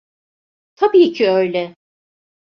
[0.75, 1.75] Tabii ki öyle.